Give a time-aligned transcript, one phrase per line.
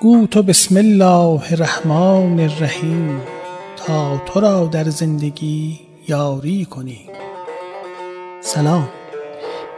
[0.00, 3.20] گو تو بسم الله الرحمن الرحیم
[3.76, 7.08] تا تو را در زندگی یاری کنیم.
[8.40, 8.88] سلام.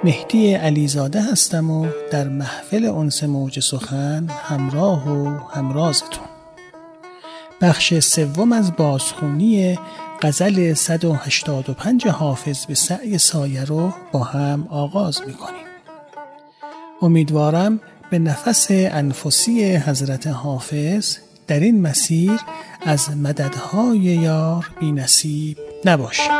[0.04, 6.24] مهدی علیزاده هستم و در محفل انس موج سخن همراه و همرازتون.
[7.60, 9.78] بخش سوم از بازخونی
[10.22, 15.66] غزل 185 حافظ به سعی سایه رو با هم آغاز می‌کنیم.
[17.02, 17.80] امیدوارم
[18.12, 21.16] به نفس انفسی حضرت حافظ
[21.46, 22.40] در این مسیر
[22.82, 26.32] از مددهای یار بی نصیب نباشیم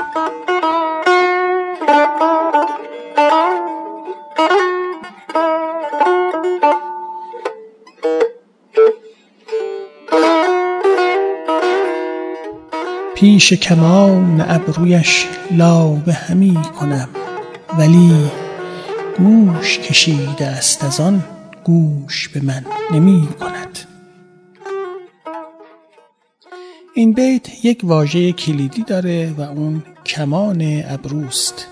[13.14, 17.08] پیش کمان ابرویش لابه همی کنم
[17.78, 18.30] ولی
[19.18, 21.31] گوش کشیده است از آن.
[21.64, 23.78] گوش به من نمی کند.
[26.94, 31.66] این بیت یک واژه کلیدی داره و اون کمان ابروست.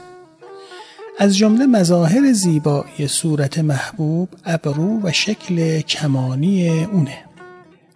[1.18, 7.18] از جمله مظاهر زیبایی صورت محبوب ابرو و شکل کمانی اونه.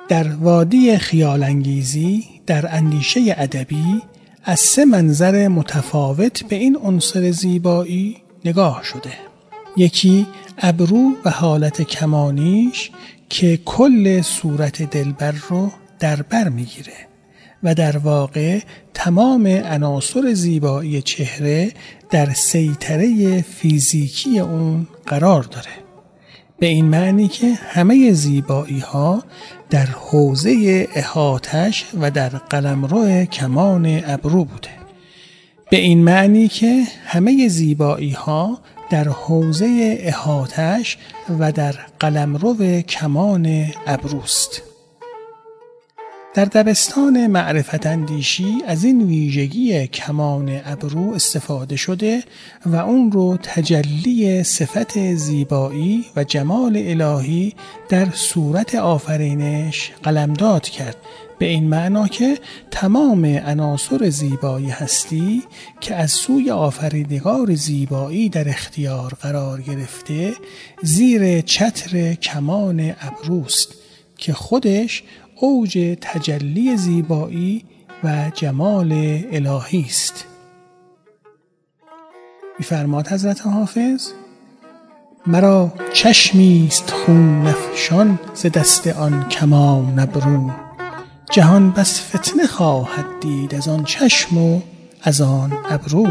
[0.08, 4.03] در وادی خیال انگیزی در اندیشه ادبی
[4.45, 9.23] از سه منظر متفاوت به این عنصر زیبایی نگاه شده.
[9.77, 10.27] یکی
[10.58, 12.91] ابرو و حالت کمانیش
[13.28, 16.92] که کل صورت دلبر رو در بر می‌گیره
[17.62, 18.61] و در واقع
[18.95, 21.72] تمام عناصر زیبایی چهره
[22.11, 25.70] در سیطره فیزیکی اون قرار داره.
[26.58, 29.22] به این معنی که همه زیبایی ها
[29.70, 34.69] در حوزه احاتش و در قلمرو کمان ابرو بوده.
[35.70, 38.58] به این معنی که همه زیبایی ها
[38.90, 40.98] در حوزه احاتش
[41.39, 44.62] و در قلمرو کمان ابروست.
[46.34, 52.23] در دبستان معرفت اندیشی از این ویژگی کمان ابرو استفاده شده
[52.67, 57.55] و اون رو تجلی صفت زیبایی و جمال الهی
[57.89, 60.96] در صورت آفرینش قلمداد کرد
[61.39, 62.39] به این معنا که
[62.70, 65.42] تمام عناصر زیبایی هستی
[65.80, 70.34] که از سوی آفریدگار زیبایی در اختیار قرار گرفته
[70.83, 73.74] زیر چتر کمان ابروست
[74.17, 75.02] که خودش
[75.36, 77.64] اوج تجلی زیبایی
[78.05, 78.92] و جمال
[79.33, 80.24] الهی است.
[82.58, 84.12] میفرماد حضرت حافظ
[85.27, 90.64] مرا چشمی است خون افشان ز دست آن کمان ابرو.
[91.34, 94.61] جهان بس فتنه خواهد دید از آن چشم و
[95.02, 96.06] از آن ابرو.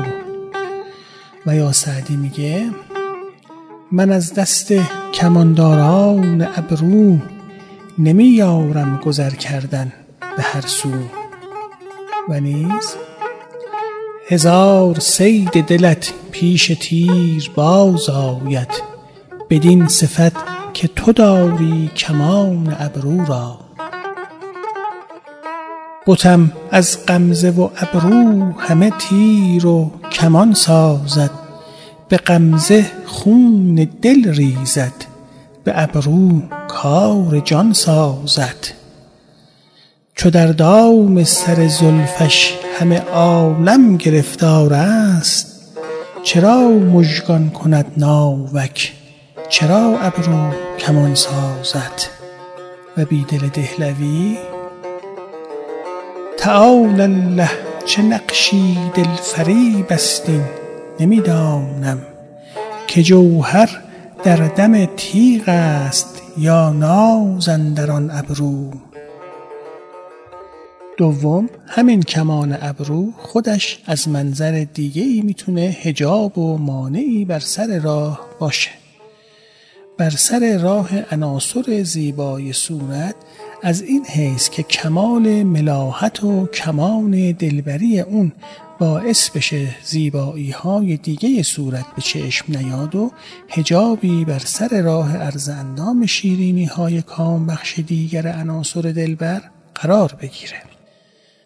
[1.46, 2.70] و یا سعدی میگه
[3.92, 4.74] من از دست
[5.14, 7.18] کمانداران ابرو
[7.98, 9.94] نمی یارم گذر کردن
[10.38, 10.90] به هر سو.
[12.30, 12.96] و نیز
[14.28, 18.72] هزار صید دلت پیش تیر باز آید
[19.50, 20.34] بدین صفت
[20.74, 23.63] که تو داری کمان ابرو را.
[26.08, 31.32] بتم از غمزه و ابرو همه تیر و کمان سازد.
[32.10, 34.94] به غمزه خون دل ریزد
[35.64, 38.56] به ابرو کار جان سازد.
[40.16, 45.78] چو در دام سر زلفش همه عالم گرفتار است
[46.24, 48.94] چرا مژگان کند ناوک؟
[49.50, 52.02] چرا ابرو کمان سازد؟
[52.98, 54.38] و بیدل دهلوی
[56.44, 57.50] تعالی الله
[57.86, 60.44] چه نقشی دلفریب است این؟
[61.00, 62.02] نمی دانم
[62.88, 63.82] که جوهر
[64.24, 68.72] در دم تیغ است یا ناز اندر آن ابرو.
[70.98, 77.80] دوم همین کمان ابرو خودش از منظر دیگه ای می‌تونه هجاب و مانعی بر سر
[77.80, 78.72] راه باشه.
[79.98, 83.16] بر سر راه عناصر زیبای صورت
[83.66, 88.32] از این حیث که کمال ملاحت و کمان دلبری اون
[88.80, 93.12] باعث بشه زیبایی های دیگه صورت به چشم نیاد و
[93.50, 99.42] هجابی بر سر راه عرض اندام شیرینی های کام بخش دیگر عناصر دلبر
[99.76, 100.62] قرار بگیره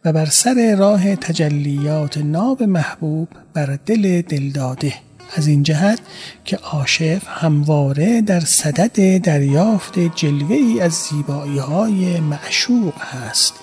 [0.05, 5.06] و بر سر راه تجلیات ناب محبوب بر دل دلداده.
[5.35, 5.99] از این جهت
[6.45, 13.53] که عاشق همواره در صدد دریافت جلوه ای از زیبایی های معشوق هست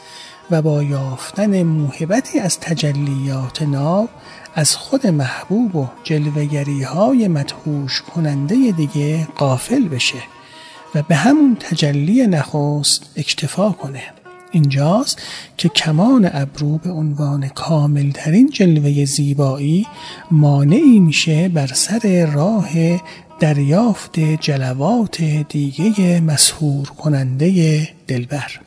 [0.51, 4.09] و با یافتن موهبتی از تجلیات ناب
[4.55, 10.23] از خود محبوب و جلوگری های مدهوش کننده دیگه قافل بشه
[10.95, 14.24] و به همون تجلی نخست اکتفا کنه.
[14.55, 15.23] اینجاست
[15.57, 19.87] که کمان ابرو به عنوان کاملترین جلوه زیبایی
[20.31, 22.69] مانعی میشه بر سر راه
[23.41, 28.61] دریافت جلوات دیگه مسهور کننده دلبر.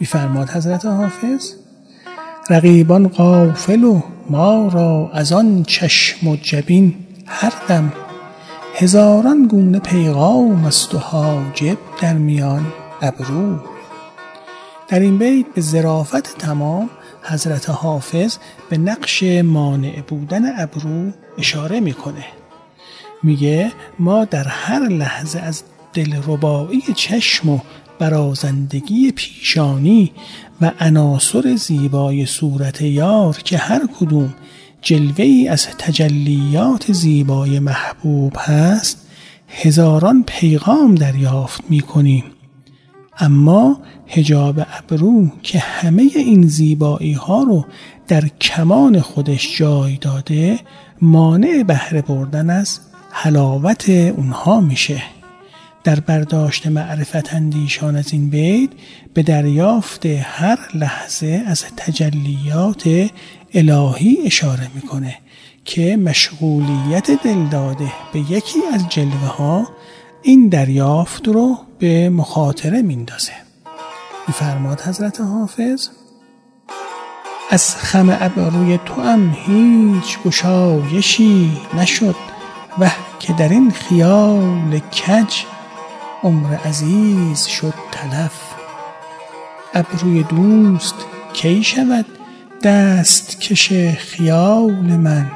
[0.00, 1.52] میفرماد حضرت حافظ
[2.50, 4.00] رقیبان قافل و
[4.30, 6.94] ما را از آن چشم و جبین
[7.26, 7.92] هر دم.
[8.74, 12.66] هزاران گونه پیغام است و حاجب در میان
[13.02, 13.71] ابرو.
[14.92, 16.90] در این بیت به ظرافت تمام
[17.22, 18.36] حضرت حافظ
[18.70, 22.24] به نقش مانع بودن ابرو اشاره می‌کنه.
[23.22, 25.62] میگه ما در هر لحظه از
[25.92, 27.58] دلربایی چشم و
[27.98, 30.12] برازندگی پیشانی
[30.60, 34.34] و عناصر زیبای صورت یار که هر کدوم
[34.82, 39.06] جلوه ای از تجلیات زیبای محبوب هست
[39.48, 42.24] هزاران پیغام دریافت می کنیم
[43.22, 47.64] اما هجاب ابرو که همه این زیبایی ها رو
[48.08, 50.60] در کمان خودش جای داده
[51.00, 52.80] مانع بهره بردن از
[53.10, 55.02] حلاوت اونها میشه.
[55.84, 58.70] در برداشت معرفت اندیشان از این بیت
[59.14, 63.10] به دریافت هر لحظه از تجلیات
[63.54, 65.18] الهی اشاره می‌کنه
[65.64, 69.68] که مشغولیت دلداده به یکی از جلوه ها
[70.22, 73.32] این دریافت رو به مخاطره میندازه.
[74.28, 75.88] میفرماد حضرت حافظ
[77.50, 82.16] از خم ابروی تو هم هیچ گشایشی نشد
[82.78, 82.90] و
[83.20, 85.34] که در این خیال کج
[86.22, 88.40] عمر عزیز شد تلف.
[89.74, 90.94] ابروی دوست
[91.32, 92.06] کی شود
[92.62, 95.30] دست کش خیال من؟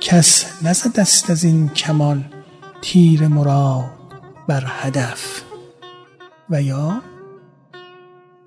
[0.00, 2.24] کس نزد است از این کمان
[2.82, 3.90] تیر مراد
[4.48, 5.42] بر هدف.
[6.50, 7.02] و یا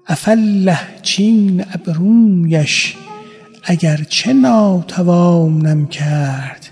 [0.08, 2.96] افله چین ابرویش
[3.64, 6.70] اگر چه ناتوانم کرد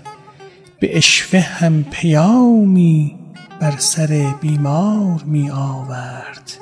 [0.80, 3.16] به اشوه هم پیامی
[3.60, 6.52] بر سر بیمار می آورد.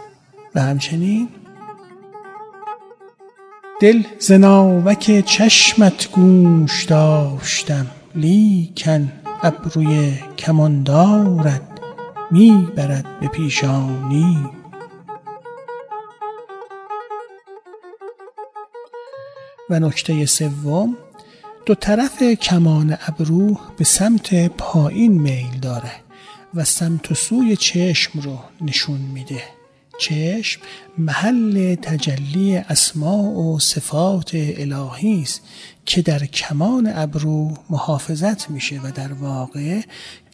[0.54, 1.28] و همچنین
[3.80, 11.62] دل زناوک چشمت گوش داشتم لیکن ابروی کماندارت
[12.30, 14.50] می برد به پیشانی.
[19.70, 20.96] و نکته سوم
[21.66, 25.92] دو طرف کمان ابرو به سمت پایین میل داره
[26.54, 29.55] و سمت و سوی چشم رو نشون میده.
[29.98, 30.60] چشم
[30.98, 35.40] محل تجلی اسماع و صفات الهی است
[35.86, 39.80] که در کمان ابرو محافظت میشه و در واقع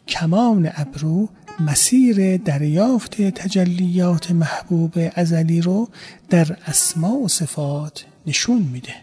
[0.08, 1.28] کمان ابرو
[1.60, 5.88] مسیر دریافت تجلیات محبوب ازلی رو
[6.30, 8.94] در اسماع و صفات نشون میده.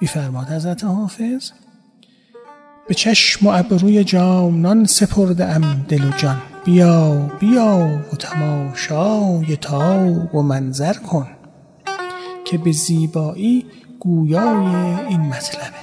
[0.00, 1.50] میفرماد حضرت حافظ
[2.88, 6.42] به چشم و ابروی جامنان سپرده ام دل و جان.
[6.68, 11.26] بیا بیا و تماشای تاو و منظر کن
[12.44, 13.66] که به زیبایی
[14.00, 14.66] گویای
[15.08, 15.78] این مطلبه.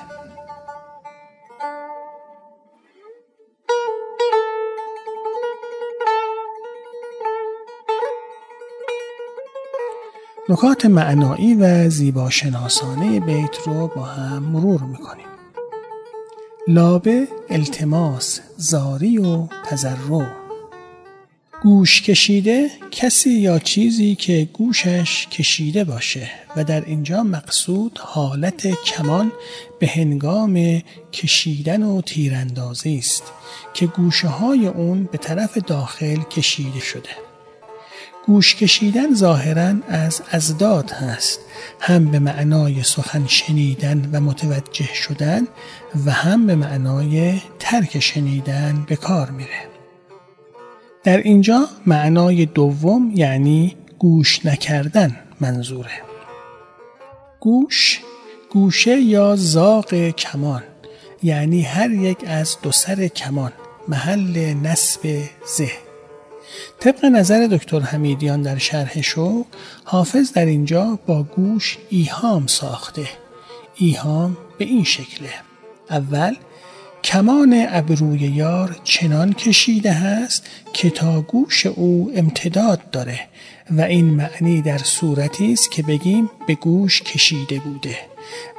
[10.50, 15.27] نکات معنایی و زیباشناسانه بیت رو با هم مرور می‌کنیم.
[16.68, 20.45] لابه التماس زاری و تذرع.
[21.65, 29.31] گوش کشیده کسی یا چیزی که گوشش کشیده باشه و در اینجا مقصود حالت کمان
[29.79, 30.81] به هنگام
[31.13, 33.24] کشیدن و تیراندازی است
[33.74, 37.10] که گوشه های اون به طرف داخل کشیده شده.
[38.25, 41.39] گوش کشیدن ظاهرا از ازداد هست
[41.79, 45.48] هم به معنای سخن شنیدن و متوجه شدن
[46.05, 49.75] و هم به معنای ترک شنیدن به کار میره.
[51.05, 56.01] در اینجا معنای دوم یعنی گوش نکردن منظوره.
[57.39, 58.01] گوش
[58.50, 60.63] گوشه یا زاق کمان
[61.24, 63.51] یعنی هر یک از دو سر کمان
[63.88, 65.00] محل نصب
[65.57, 65.71] زه.
[66.79, 69.45] طبق نظر دکتر حمیدیان در شرح شو
[69.83, 73.07] حافظ در اینجا با گوش ایهام ساخته.
[73.75, 75.29] ایهام به این شکله.
[75.89, 76.35] اول
[77.05, 83.19] کمان ابروی یار چنان کشیده هست که تا گوش او امتداد داره
[83.71, 87.97] و این معنی در صورتی است که بگیم به گوش کشیده بوده.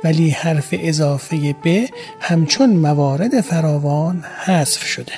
[0.04, 1.88] ولی حرف اضافه به
[2.20, 5.12] همچون موارد فراوان حذف شده.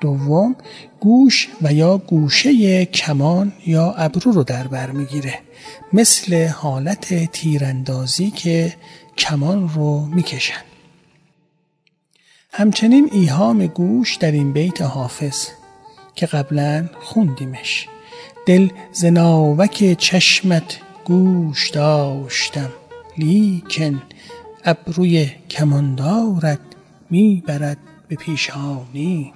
[0.00, 0.56] دوم
[1.00, 5.38] گوش و یا گوشه کمان یا ابرو رو در بر می‌گیره.
[5.92, 8.74] مثل حالت تیراندازی که
[9.18, 10.75] کمان رو می‌کشن.
[12.58, 15.46] همچنین ایهام گوش در این بیت حافظ
[16.14, 17.88] که قبلا خوندیمش.
[18.46, 22.70] دل زناوک چشمت گوش داشتم
[23.18, 24.02] لیکن
[24.64, 26.58] ابروی کماندارت
[27.10, 29.32] می‌برد به پیشانی.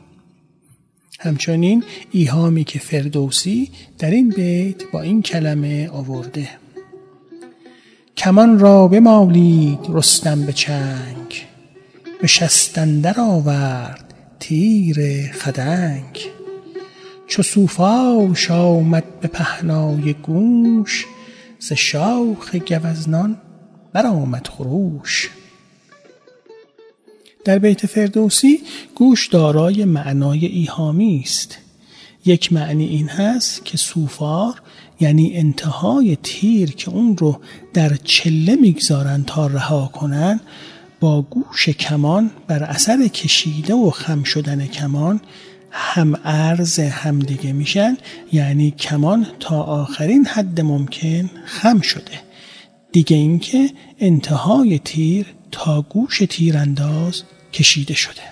[1.21, 6.49] همچنین ایهامی که فردوسی در این بیت با این کلمه آورده.
[8.17, 11.50] کمان را بمالید رستم به چنگ.
[12.21, 16.19] به شستندر آورد تیر خدنگ.
[17.27, 21.07] چو سوفاش آمد به پهنای گوش
[21.59, 23.37] ز شاخ گوزنان
[23.93, 25.31] برآمد خروش.
[27.45, 28.61] در بیت فردوسی
[28.95, 31.59] گوش دارای معنای ایهامی است.
[32.25, 34.63] یک معنی این هست که سوفار
[35.01, 37.41] یعنی انتهای تیر که اون رو
[37.75, 40.41] در چله می‌گذارن تا رها کنن
[41.01, 45.21] با گوش کمان بر اثر کشیده و خم شدن کمان
[45.71, 47.97] هم ارز هم دیگه میشن.
[48.33, 52.21] یعنی کمان تا آخرین حد ممکن خم شده.
[52.93, 58.23] دیگه اینکه انتهای تیر تا گوش تیرانداز کشیده شده.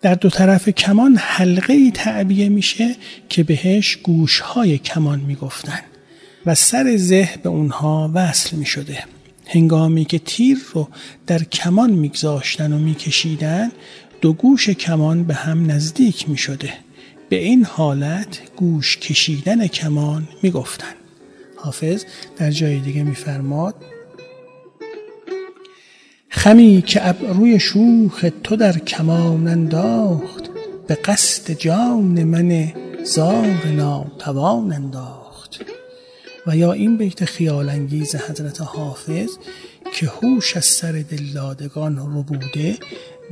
[0.00, 2.96] در دو طرف کمان حلقه ای تعبیه میشه
[3.28, 5.80] که بهش گوشهای کمان می‌گفتن
[6.46, 9.04] و سر زه به اونها وصل می شده.
[9.46, 10.88] هنگامی که تیر رو
[11.26, 13.72] در کمان میگذاشتن و میکشیدن
[14.20, 16.72] دو گوش کمان به هم نزدیک می شده.
[17.28, 20.94] به این حالت گوش کشیدن کمان می‌گفتن.
[21.56, 22.04] حافظ
[22.36, 23.74] در جای دیگه میفرماد
[26.28, 30.50] خمی که ابروی شوخ تو در کمان انداخت
[30.86, 32.72] به قصد جان من
[33.04, 35.15] زار ناتوان انداخت
[36.46, 39.30] و یا این بیت خیال انگیز حضرت حافظ
[39.94, 42.76] که هوش از سر دلدادگان رو بوده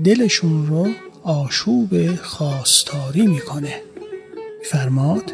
[0.05, 0.89] دلشون رو
[1.23, 3.75] آشوب خواستاری می‌کنه.
[4.65, 5.33] فرماد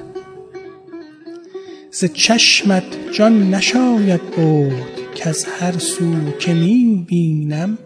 [1.92, 7.78] ز چشمت جان نشاید برد که از هر سو که می بینم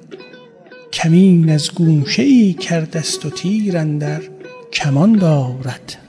[0.92, 4.22] کمین از گوشه ای کردست و تیر اندر
[4.72, 6.03] کمان دارد.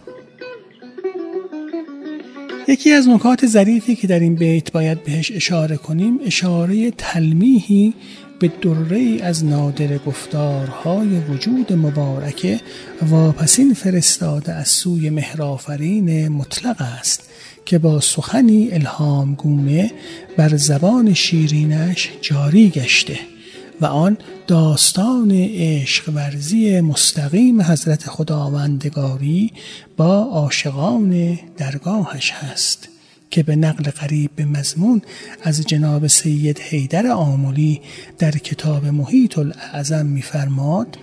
[2.67, 7.93] یکی از نکات ظریفی که در این بیت باید بهش اشاره کنیم اشاره تلمیحی
[8.39, 12.60] به دره از نادر گفتارهای وجود مبارکه
[13.10, 17.29] واپسین فرستاده از سوی مهرافرین مطلق است
[17.65, 19.91] که با سخنی الهام گونه
[20.38, 23.19] بر زبان شیرینش جاری گشته.
[23.82, 24.17] و آن
[24.48, 29.53] داستان عشق ورزی مستقیم حضرت خداوندگاری
[29.98, 32.89] با عاشقان درگاهش هست
[33.29, 35.01] که به نقل قریب به مضمون
[35.44, 37.82] از جناب سید حیدر آمولی
[38.20, 40.98] در کتاب محیط الاعظم میفرماد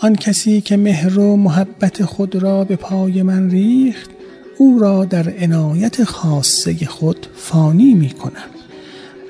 [0.00, 4.10] آن کسی که مهر و محبت خود را به پای من ریخت
[4.58, 8.50] او را در عنایت خاصه خود فانی می کنم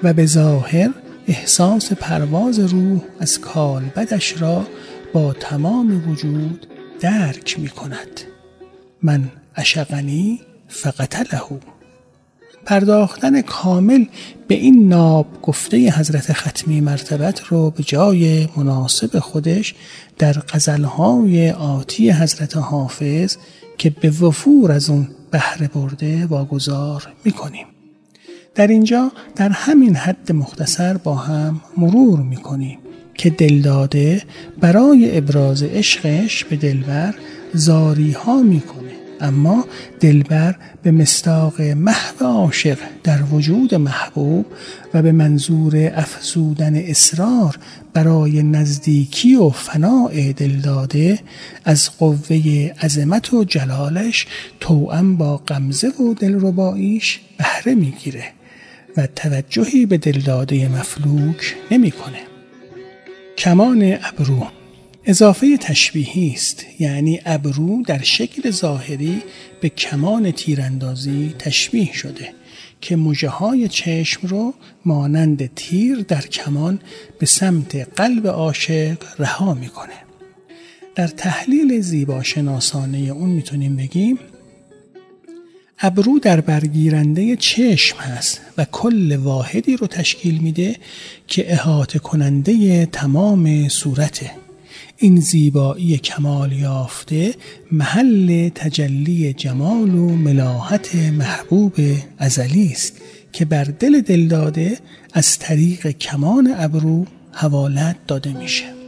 [0.03, 0.91] و به ظاهر
[1.29, 4.67] احساس پرواز روح از کالبدش را
[5.13, 6.67] با تمام وجود
[7.01, 8.21] درک می کند.
[9.03, 11.57] من اشقنی فقط لهو
[12.65, 14.05] پرداختن کامل
[14.49, 19.75] به این ناب گفته حضرت ختمی مرتبت رو به جای مناسب خودش
[20.19, 23.37] در غزلهای آتی حضرت حافظ
[23.79, 27.67] که به وفور از اون بهره برده واگذار می‌کنیم
[28.57, 32.79] در اینجا در همین حد مختصر با هم مرور می‌کنیم
[33.15, 34.23] که دلداده
[34.61, 37.15] برای ابراز عشقش به دلبر
[37.55, 38.91] زاری ها می‌کنه.
[39.21, 39.65] اما
[40.01, 44.47] دلبر به مستاق محو عاشق در وجود محبوب
[44.95, 47.59] و به منظور افزودن اصرار
[47.95, 51.19] برای نزدیکی و فناع دلداده
[51.65, 52.37] از قوه
[52.83, 54.27] عظمت و جلالش
[54.61, 58.25] توأم با غمزه و دلرباییش بهره می‌گیره.
[58.97, 62.21] و توجهی به دلداده مفلوک نمی‌کنه.
[63.39, 64.47] کمان ابرو
[65.05, 69.23] اضافه تشبیهی است یعنی ابرو در شکل ظاهری
[69.61, 72.33] به کمان تیراندازی تشبیه شده
[72.81, 76.79] که موجه های چشم رو مانند تیر در کمان
[77.19, 79.95] به سمت قلب عاشق رها می‌کنه
[80.95, 84.19] در تحلیل زیبا شناسانه اون می‌تونیم بگیم
[85.81, 90.77] ابرو در برگیرنده چشم هست و کل واحدی رو تشکیل میده
[91.27, 94.31] که احاطه کننده تمام صورته.
[94.97, 97.35] این زیبایی کمال یافته
[97.73, 101.75] محل تجلی جمال و ملاحت محبوب
[102.19, 103.01] ازلی است
[103.33, 104.79] که بر دل دلداده
[105.13, 108.86] از طریق کمان ابرو حوالت داده میشه.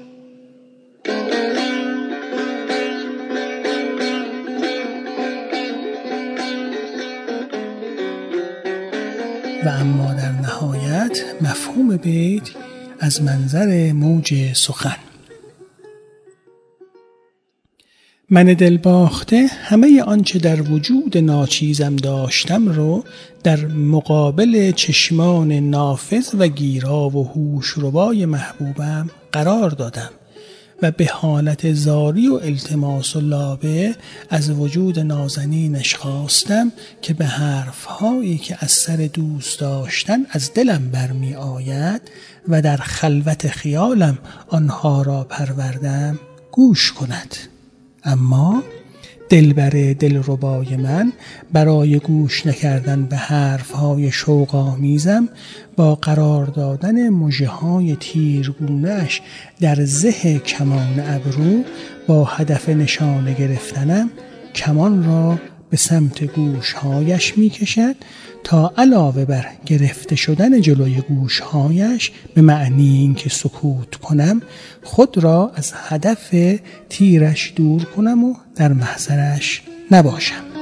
[9.65, 12.51] و اما در نهایت مفهوم بیت
[13.01, 14.97] از منظر موج سخن.
[18.31, 23.05] من دلباخته همه آنچه در وجود ناچیزم داشتم رو
[23.45, 30.11] در مقابل چشمان نافذ و گیرا و هوش ربای محبوبم قرار دادم.
[30.83, 33.95] و به حالت زاری و التماس و لابه
[34.31, 41.35] از وجود نازنینش خواستم که به حرفهایی که از سر دوست داشتن از دلم برمی
[41.35, 42.03] آید
[42.49, 44.19] و در خلوت خیالم
[44.49, 46.19] آنها را پروردم
[46.53, 47.37] گوش کند.
[48.05, 48.63] اما
[49.29, 51.13] دلبر دلربای من.
[51.53, 55.29] برای گوش نکردن به حرفهای شوق آمیزم
[55.77, 59.23] با قرار دادن مژه های تیرگونهش
[59.61, 61.65] در زه کمان ابرو
[62.07, 64.11] با هدف نشانه گرفتنم
[64.55, 65.39] کمان را
[65.71, 67.97] به سمت گوشهایش می کشد
[68.45, 74.43] تا علاوه بر گرفته شدن جلوی گوشهایش به معنی اینکه سکوت کنم
[74.83, 76.35] خود را از هدف
[76.89, 80.58] تیرش دور کنم و در محضرش نباشم.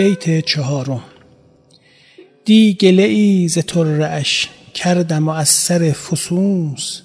[0.00, 1.02] بیت چهارم.
[2.44, 7.00] دی گله ای ز اش کردم و از سر فسوس.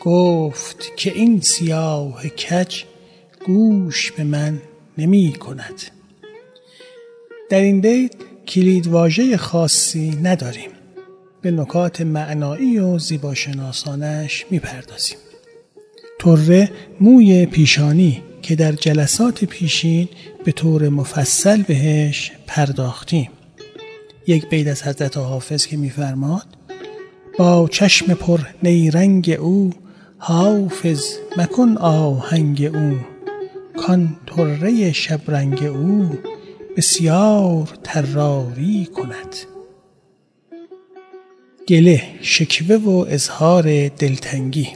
[0.00, 2.82] گفت که این سیاه کج
[3.46, 4.62] گوش به من
[4.98, 5.82] نمی کند.
[7.50, 8.14] در این بیت
[8.48, 10.70] کلید واژه خاصی نداریم.
[11.42, 15.18] به نکات معنایی و زیباشناسانش می‌پردازیم.
[16.20, 20.08] طره موی پیشانی که در جلسات پیشین
[20.44, 23.30] به طور مفصل بهش پرداختیم.
[24.26, 26.46] یک بیت از حضرت حافظ که میفرماد
[27.38, 29.72] با چشم پر نیرنگ او
[30.18, 31.04] حافظ
[31.36, 32.96] مکن آهنگ او
[33.76, 36.18] کان طره شبرنگ او
[36.76, 39.36] بسیار تراری کند.
[41.68, 44.68] گله شکوه و اظهار دلتنگی.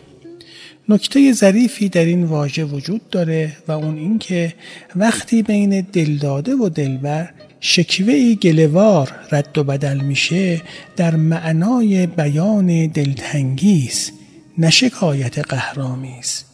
[0.88, 4.54] نکته ظریفی در این واژه وجود داره و اون اینکه
[4.96, 7.28] وقتی بین دلداده و دلبر
[7.60, 10.60] شکوه گلوار رد و بدل میشه
[10.96, 14.12] در معنای بیان دلتنگی است
[14.58, 16.44] نه شکایت قهرامیز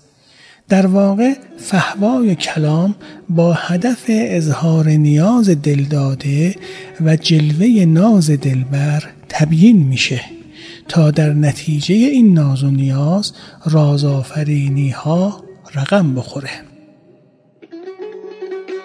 [0.68, 2.94] در واقع فهوای کلام
[3.28, 6.54] با هدف اظهار نیاز دلداده
[7.00, 10.20] و جلوه ناز دلبر تبیین میشه.
[10.88, 13.33] تا در نتیجه این ناز و نیاز
[13.64, 16.51] رازآفرینی ها رقم بخوره.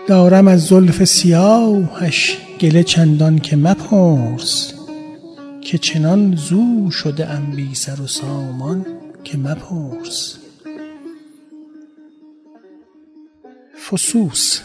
[0.08, 4.74] دارم از زلف سیاهش گله چندان که مپرس
[5.62, 8.86] که چنان زو شده ام بی سر و سامان
[9.24, 10.38] که مپرس.
[13.89, 14.60] فسوس.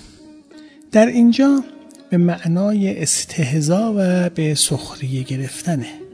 [0.92, 1.64] در اینجا
[2.10, 6.07] به معنای استهزا و به سخریه گرفتنه.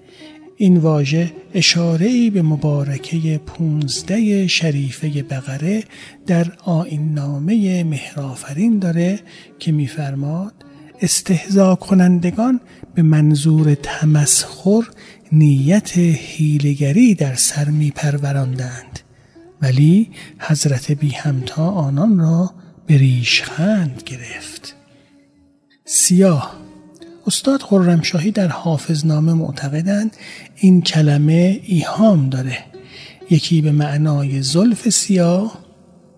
[0.57, 5.85] این واژه اشاره به مبارکه پونزده شریفه بقره
[6.27, 9.21] در آین نامه مهرافرین داره
[9.59, 10.55] که میفرماد
[11.01, 12.61] استهزا کنندگان
[12.95, 14.83] به منظور تمسخر
[15.33, 19.01] نیت هیلگری در سر می پروراندند
[19.63, 22.55] ولی حضرت بی همتا آنان را
[22.87, 24.77] به ریشخند گرفت.
[25.85, 26.64] سیاه
[27.27, 30.17] استاد خرمشاهی در حافظنامه معتقدند
[30.57, 32.59] این کلمه ایهام داره.
[33.31, 35.59] یکی به معنای زلف سیاه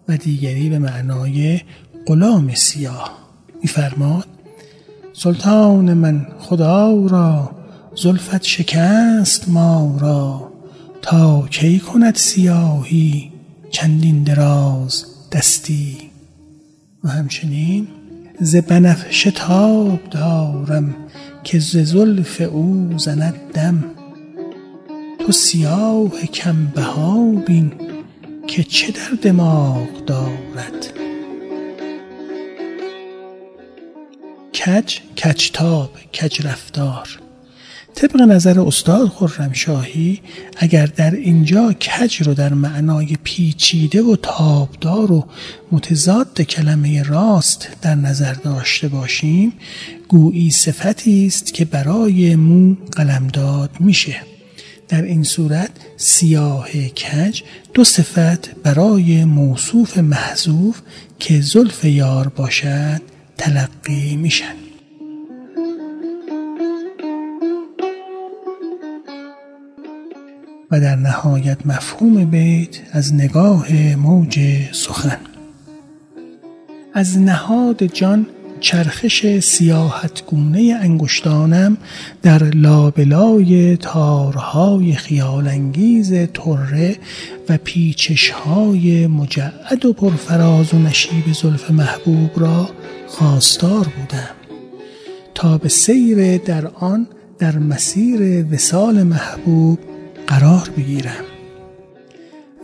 [0.08, 1.60] و دیگری به معنای
[2.06, 3.18] غلام سیاه.
[3.62, 4.26] میفرماد
[5.12, 7.50] سلطان من خدا را
[7.96, 10.52] زلفت شکست ما را
[11.02, 13.32] تا کی کند سیاهی
[13.70, 15.96] چندین دراز دستی؟
[17.04, 17.88] و همچنین
[18.40, 20.94] ز بنفشه تاب دارم
[21.44, 23.84] که ز زلف او زند دم.
[25.18, 27.72] تو سیاه کم بها بین
[28.46, 30.92] که چه در دماغ دارد.
[34.54, 37.25] کج کجتاب کج رفتار.
[37.96, 40.20] طبق نظر استاد خرمشاهی
[40.56, 45.26] اگر در اینجا کج رو در معنای پیچیده و تابدار و
[45.72, 49.52] متضاد کلمه راست در نظر داشته باشیم
[50.08, 54.16] گویی صفتی است که برای مو قلمداد میشه.
[54.88, 57.42] در این صورت سیاه کج
[57.74, 60.80] دو صفت برای موصوف محذوف
[61.18, 63.02] که زلف یار باشد
[63.38, 64.65] تلقی میشن.
[70.70, 74.40] و در نهایت مفهوم بیت از نگاه موج
[74.72, 75.18] سخن.
[76.94, 78.26] از نهاد جان
[78.60, 81.76] چرخش سیاحتگونه انگشتانم
[82.22, 86.96] در لابلای تارهای خیالانگیز طره
[87.48, 92.70] و پیچشهای مجعد و پرفراز و نشیب زلف محبوب را
[93.06, 94.34] خواستار بودم.
[95.34, 97.06] تا به سیر در آن
[97.38, 99.78] در مسیر وسال محبوب
[100.26, 101.24] قرار بگیرم.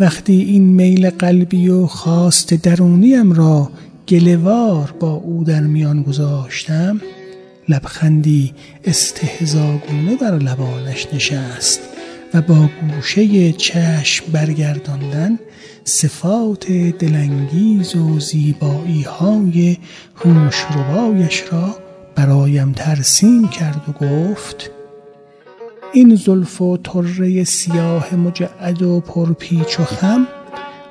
[0.01, 3.71] وقتی این میل قلبی و خواست درونیم را
[4.09, 7.01] گلوار با او در میان گذاشتم
[7.69, 8.53] لبخندی
[8.85, 11.81] استهزاگونه بر لبانش نشست
[12.35, 15.39] و با گوشه چشم برگرداندن
[15.85, 19.77] صفات دلانگیز و زیبایی های
[20.17, 21.77] هوشربایش را
[22.15, 24.71] برایم ترسیم کرد و گفت
[25.95, 30.27] این زلف و طره سیاه مجعد و پرپیچ و خم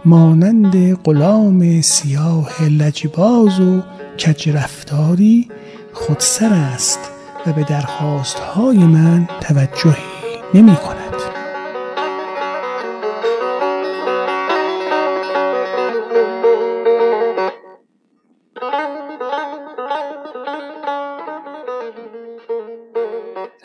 [0.06, 3.82] مانند غلام سیاه لجباز و
[4.20, 5.48] کجرفتاری
[5.94, 7.00] خودسر است
[7.48, 10.04] و به درخواست های من توجهی
[10.54, 11.01] نمی کند.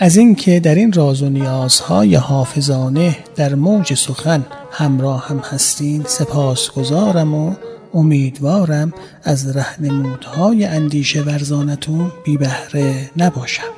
[0.06, 7.34] از اینکه در این راز و نیازهای حافظانه در موج سخن همراه هم هستین سپاسگزارم
[7.34, 7.54] و
[7.94, 8.92] امیدوارم
[9.22, 13.72] از رهنمودهای اندیشه ورزانتون بی بهره نباشم.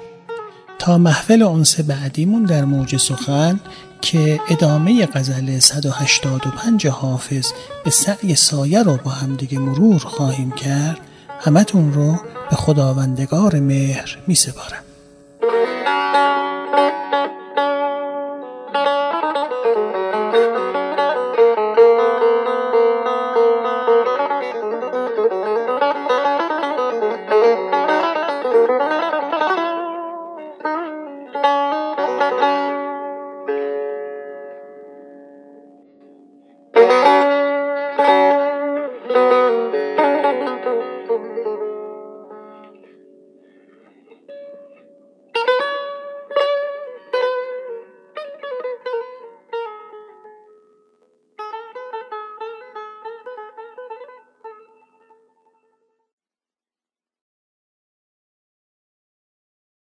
[0.78, 3.60] تا محفل اونس بعدیمون در موج سخن
[4.00, 7.46] که ادامه غزل 185 حافظ
[7.84, 11.00] به سعی سایه رو با همدیگه مرور خواهیم کرد
[11.40, 12.16] همتون رو
[12.50, 14.87] به خداوندگار مهر می سپارم